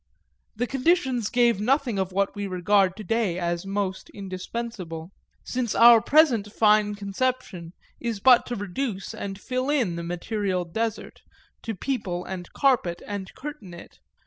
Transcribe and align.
The 0.55 0.65
conditions 0.65 1.29
gave 1.29 1.61
nothing 1.61 1.99
of 1.99 2.11
what 2.11 2.33
we 2.35 2.47
regard 2.47 2.97
to 2.97 3.03
day 3.03 3.37
as 3.37 3.67
most 3.67 4.09
indispensable 4.09 5.11
since 5.43 5.75
our 5.75 6.01
present 6.01 6.51
fine 6.51 6.95
conception 6.95 7.73
is 7.99 8.19
but 8.19 8.47
to 8.47 8.55
reduce 8.55 9.13
and 9.13 9.39
fill 9.39 9.69
in 9.69 9.97
the 9.97 10.03
material 10.03 10.65
desert, 10.65 11.21
to 11.61 11.75
people 11.75 12.25
and 12.25 12.51
carpet 12.53 13.03
and 13.05 13.31
curtain 13.35 13.75
it. 13.75 13.99